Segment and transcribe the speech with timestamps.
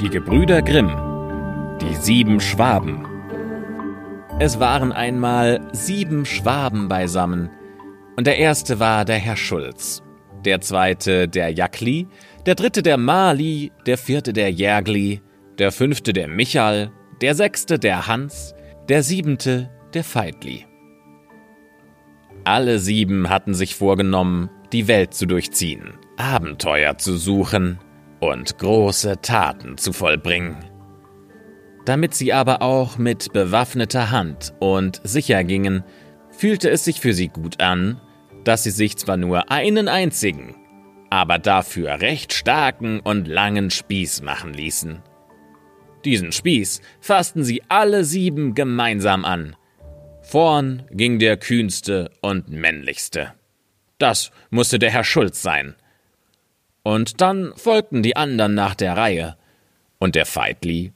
[0.00, 0.88] Die Gebrüder Grimm.
[1.82, 3.06] Die sieben Schwaben.
[4.38, 7.50] Es waren einmal sieben Schwaben beisammen.
[8.16, 10.02] Und der erste war der Herr Schulz,
[10.42, 12.08] der zweite der Jackli,
[12.46, 15.20] der dritte der Mali, der vierte der Järgli,
[15.58, 18.54] der fünfte der Michal, der sechste der Hans,
[18.88, 20.64] der siebente der Feidli.
[22.44, 27.78] Alle sieben hatten sich vorgenommen, die Welt zu durchziehen, Abenteuer zu suchen
[28.20, 30.56] und große Taten zu vollbringen.
[31.86, 35.82] Damit sie aber auch mit bewaffneter Hand und sicher gingen,
[36.30, 38.00] fühlte es sich für sie gut an,
[38.44, 40.54] dass sie sich zwar nur einen einzigen,
[41.10, 45.02] aber dafür recht starken und langen Spieß machen ließen.
[46.04, 49.56] Diesen Spieß fassten sie alle sieben gemeinsam an.
[50.22, 53.34] Vorn ging der kühnste und männlichste.
[53.98, 55.74] Das musste der Herr Schulz sein.
[56.82, 59.36] Und dann folgten die anderen nach der Reihe,
[59.98, 60.92] und der Feitli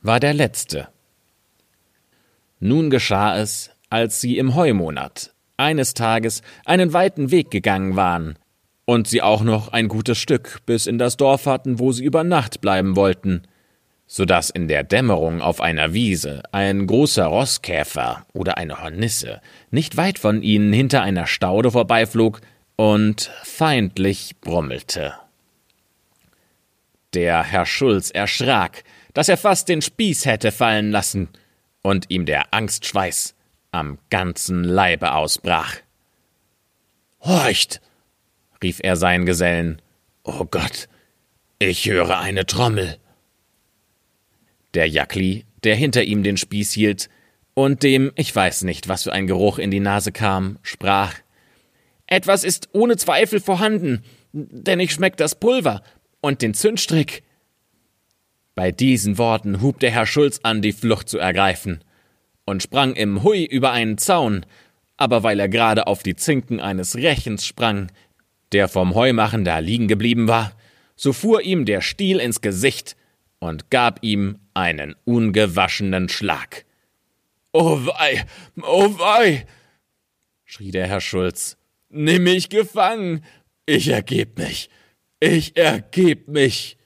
[0.00, 0.88] war der letzte.
[2.60, 8.38] Nun geschah es, als sie im Heumonat eines Tages einen weiten Weg gegangen waren
[8.84, 12.24] und sie auch noch ein gutes Stück bis in das Dorf hatten, wo sie über
[12.24, 13.42] Nacht bleiben wollten,
[14.06, 19.96] so dass in der Dämmerung auf einer Wiese ein großer Rosskäfer oder eine Hornisse nicht
[19.98, 22.40] weit von ihnen hinter einer Staude vorbeiflog
[22.78, 25.14] und feindlich brummelte.
[27.12, 28.84] Der Herr Schulz erschrak,
[29.14, 31.28] dass er fast den Spieß hätte fallen lassen
[31.82, 33.34] und ihm der Angstschweiß
[33.72, 35.74] am ganzen Leibe ausbrach.
[37.20, 37.80] Horcht!
[38.62, 39.82] rief er seinen Gesellen.
[40.22, 40.88] O Gott,
[41.58, 42.98] ich höre eine Trommel.
[44.74, 47.08] Der Jackli, der hinter ihm den Spieß hielt
[47.54, 51.14] und dem ich weiß nicht, was für ein Geruch in die Nase kam, sprach
[52.08, 55.82] Etwas ist ohne Zweifel vorhanden, denn ich schmeck das Pulver
[56.20, 57.22] und den Zündstrick.
[58.54, 61.84] Bei diesen Worten hub der Herr Schulz an, die Flucht zu ergreifen,
[62.44, 64.46] und sprang im Hui über einen Zaun,
[64.96, 67.92] aber weil er gerade auf die Zinken eines Rechens sprang,
[68.52, 70.52] der vom Heumachen da liegen geblieben war,
[70.96, 72.96] so fuhr ihm der Stiel ins Gesicht
[73.38, 76.64] und gab ihm einen ungewaschenen Schlag.
[77.52, 78.24] Oh wei,
[78.62, 79.46] oh wei,
[80.44, 81.58] schrie der Herr Schulz.
[81.90, 83.24] Nimm mich gefangen,
[83.66, 84.70] ich ergeb mich,
[85.20, 86.76] ich ergeb mich.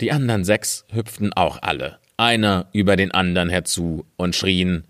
[0.00, 4.86] Die anderen sechs hüpften auch alle, einer über den anderen herzu, und schrien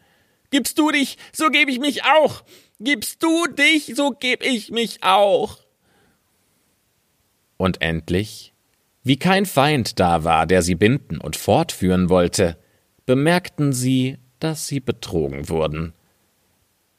[0.51, 2.43] Gibst du dich, so geb ich mich auch.
[2.81, 5.59] Gibst du dich, so geb ich mich auch.
[7.57, 8.55] Und endlich
[9.09, 12.59] wie kein Feind da war, der sie binden und fortführen wollte,
[13.07, 15.95] bemerkten sie, dass sie betrogen wurden.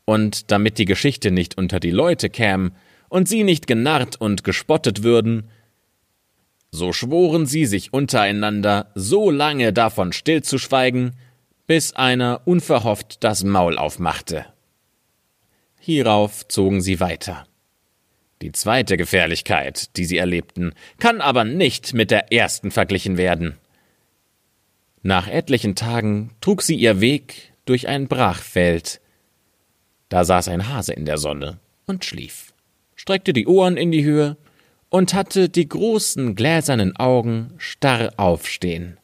[0.09, 2.71] Und damit die Geschichte nicht unter die Leute käm
[3.09, 5.51] und sie nicht genarrt und gespottet würden,
[6.71, 11.13] so schworen sie sich untereinander, so lange davon stillzuschweigen,
[11.67, 14.47] bis einer unverhofft das Maul aufmachte.
[15.79, 17.45] Hierauf zogen sie weiter.
[18.41, 23.59] Die zweite Gefährlichkeit, die sie erlebten, kann aber nicht mit der ersten verglichen werden.
[25.03, 29.01] Nach etlichen Tagen trug sie ihr Weg durch ein Brachfeld.
[30.09, 32.53] Da saß ein Hase in der Sonne und schlief,
[32.95, 34.37] streckte die Ohren in die Höhe
[34.89, 38.97] und hatte die großen gläsernen Augen starr aufstehen.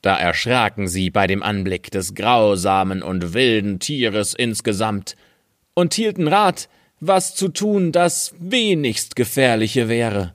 [0.00, 5.16] Da erschraken sie bei dem Anblick des grausamen und wilden Tieres insgesamt
[5.74, 6.68] und hielten Rat,
[7.00, 10.34] was zu tun das wenigst gefährliche wäre.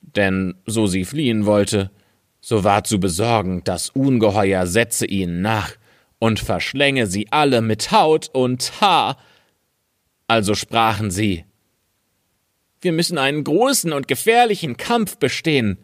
[0.00, 1.90] Denn so sie fliehen wollte,
[2.40, 5.72] so war zu besorgen, das Ungeheuer setze ihnen nach
[6.24, 9.18] und verschlänge sie alle mit Haut und Haar.
[10.26, 11.44] Also sprachen sie
[12.80, 15.76] Wir müssen einen großen und gefährlichen Kampf bestehen.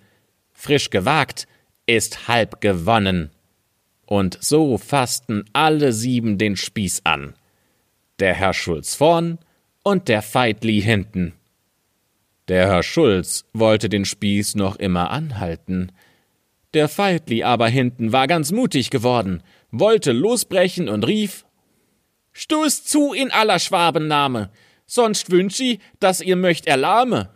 [0.55, 1.47] Frisch gewagt
[1.85, 3.33] ist halb gewonnen.
[4.07, 7.35] Und so fassten alle sieben den Spieß an.
[8.19, 9.41] Der Herr Schulz vorn,
[9.83, 11.35] und der Feitli hinten.
[12.49, 15.93] Der Herr Schulz wollte den Spieß noch immer anhalten.
[16.73, 21.45] Der Feitli aber hinten war ganz mutig geworden, wollte losbrechen und rief
[22.33, 24.51] Stoß zu in aller Schwabenname,
[24.87, 27.31] sonst wünsch i, dass ihr möcht erlahme.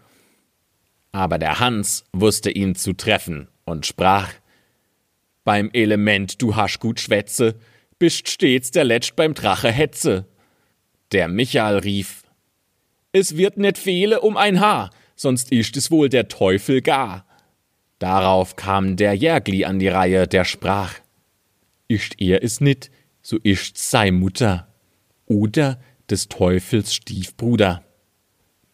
[1.12, 4.32] Aber der Hans wusste ihn zu treffen und sprach
[5.44, 7.56] Beim Element du hasch gut Schwätze,
[7.98, 10.26] bist stets der Letzt beim Drache Hetze.
[11.12, 12.24] Der Michael rief
[13.16, 17.24] es wird net fehle um ein Haar, sonst ischt es wohl der Teufel gar.
[18.00, 20.94] Darauf kam der Järgli an die Reihe, der sprach,
[21.88, 22.90] Ischt er es nit,
[23.22, 24.68] so ischt sei Mutter
[25.26, 27.84] oder des Teufels Stiefbruder.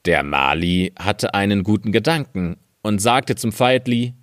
[0.04, 4.14] Der Mali hatte einen guten Gedanken und sagte zum Veitli,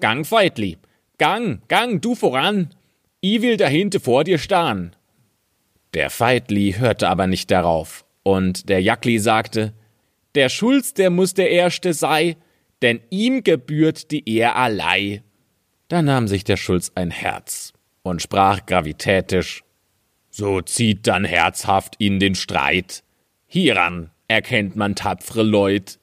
[0.00, 0.78] Gang, Veitli,
[1.18, 2.74] gang, gang, du voran,
[3.22, 4.96] i will dahinter vor dir starren.
[5.94, 9.74] Der Veitli hörte aber nicht darauf, und der Jackli sagte,
[10.34, 12.36] der Schulz, der muss der Erste sei,
[12.80, 15.22] denn ihm gebührt die Ehr allei.
[15.88, 17.71] Da nahm sich der Schulz ein Herz
[18.02, 19.62] und sprach gravitätisch,
[20.30, 23.02] so zieht dann herzhaft in den Streit.
[23.46, 25.98] Hieran erkennt man tapfre Leut.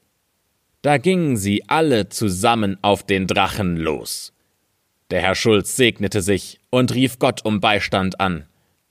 [0.81, 4.33] Da gingen sie alle zusammen auf den Drachen los.
[5.09, 8.45] Der Herr Schulz segnete sich und rief Gott um Beistand an.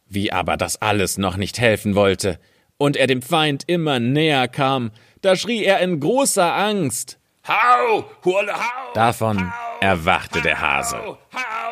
[0.08, 2.40] Wie aber das alles noch nicht helfen wollte,
[2.78, 4.90] und er dem Feind immer näher kam,
[5.20, 7.18] da schrie er in großer Angst.
[7.46, 8.92] Hau, hurle, hau!
[8.94, 11.18] Davon hau, erwachte der Hase,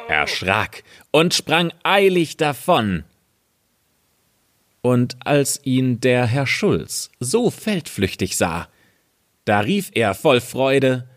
[0.08, 3.04] erschrak und sprang eilig davon.
[4.82, 8.68] Und als ihn der Herr Schulz so feldflüchtig sah,
[9.44, 11.08] da rief er voll Freude,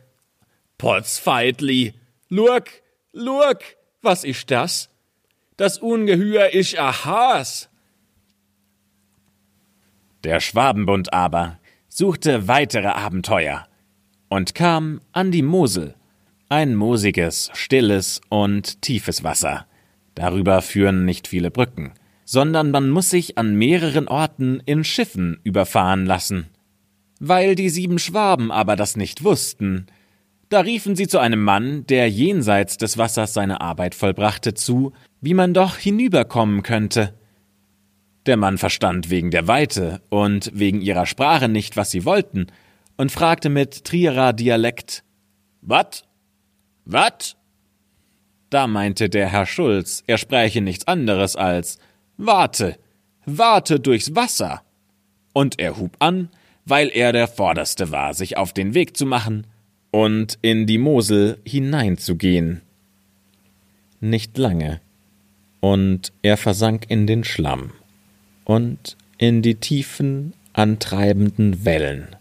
[0.78, 1.94] Potzfeitli,
[2.30, 2.82] lurk,
[3.12, 3.64] lurk,
[4.02, 4.90] was ist das?
[5.58, 7.70] Das Ungeheuer isch a Has.
[10.24, 13.68] Der Schwabenbund aber suchte weitere Abenteuer
[14.30, 15.96] und kam an die Mosel,
[16.50, 19.68] ein moosiges, stilles und tiefes Wasser.
[20.16, 21.94] Darüber führen nicht viele Brücken,
[22.26, 26.48] sondern man muss sich an mehreren Orten in Schiffen überfahren lassen.
[27.20, 29.86] Weil die sieben Schwaben aber das nicht wussten,
[30.50, 35.36] da riefen sie zu einem Mann, der jenseits des Wassers seine Arbeit vollbrachte, zu, wie
[35.36, 37.14] man doch hinüberkommen könnte.
[38.26, 42.48] Der Mann verstand wegen der Weite und wegen ihrer Sprache nicht, was sie wollten,
[42.98, 45.04] und fragte mit Trierer Dialekt
[45.62, 46.09] Wat?
[46.92, 47.38] Wat?
[48.50, 51.78] Da meinte der Herr Schulz, er spräche nichts anderes als
[52.18, 52.80] Warte,
[53.26, 54.64] warte durchs Wasser.
[55.32, 56.30] Und er hub an,
[56.66, 59.46] weil er der Vorderste war, sich auf den Weg zu machen
[59.92, 62.62] und in die Mosel hineinzugehen.
[64.00, 64.82] Nicht lange,
[65.60, 67.72] und er versank in den Schlamm
[68.46, 72.16] und in die tiefen, antreibenden Wellen.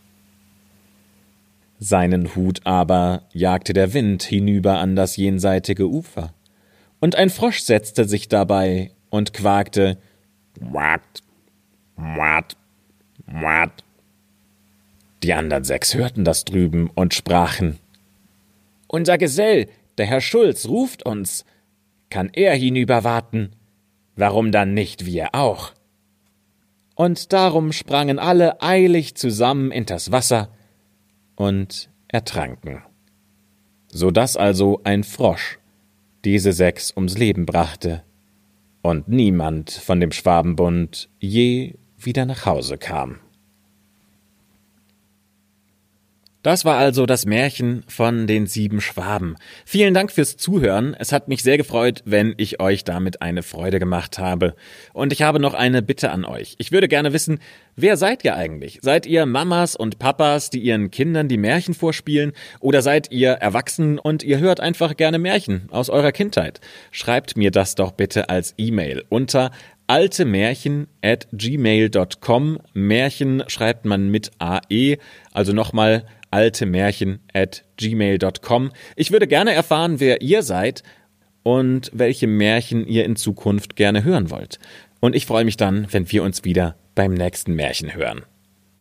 [1.79, 6.35] Seinen Hut aber jagte der Wind hinüber an das jenseitige Ufer,
[7.01, 9.99] und ein Frosch setzte sich dabei und quakte
[10.59, 11.01] Wat,
[11.95, 12.57] wat,
[13.27, 13.71] wat.
[15.23, 17.79] Die andern sechs hörten das drüben und sprachen
[18.89, 21.45] Unser Gesell, der Herr Schulz, ruft uns,
[22.11, 23.51] kann er hinüberwarten,
[24.17, 25.73] warum dann nicht wir auch?
[26.97, 30.49] Und darum sprangen alle eilig zusammen in das Wasser
[31.39, 32.83] und ertranken.
[33.87, 35.59] So dass also ein Frosch
[36.25, 38.03] diese sechs ums Leben brachte
[38.83, 43.21] und niemand von dem Schwabenbund je wieder nach Hause kam.
[46.45, 49.35] Das war also das Märchen von den sieben Schwaben.
[49.65, 50.95] Vielen Dank fürs Zuhören.
[50.97, 54.55] Es hat mich sehr gefreut, wenn ich euch damit eine Freude gemacht habe.
[54.93, 56.55] Und ich habe noch eine Bitte an euch.
[56.59, 57.41] Ich würde gerne wissen,
[57.75, 58.79] wer seid ihr eigentlich?
[58.83, 62.33] Seid ihr Mamas und Papas, die ihren Kindern die Märchen vorspielen?
[62.61, 66.61] Oder seid ihr erwachsen und ihr hört einfach gerne Märchen aus eurer Kindheit?
[66.93, 69.51] Schreibt mir das doch bitte als E-Mail unter
[69.89, 72.59] alte Märchen at gmail.com.
[72.75, 74.99] Märchen schreibt man mit AE,
[75.33, 78.73] also nochmal alte Märchen at gmail.com.
[78.97, 80.83] Ich würde gerne erfahren, wer ihr seid
[81.43, 84.59] und welche Märchen ihr in Zukunft gerne hören wollt.
[85.01, 88.23] Und ich freue mich dann, wenn wir uns wieder beim nächsten Märchen hören.